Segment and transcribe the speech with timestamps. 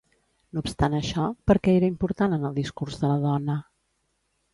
[0.57, 3.59] No obstant això, per què era important en el discurs de la dona?